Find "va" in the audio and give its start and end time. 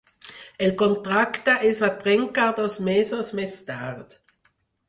1.85-1.91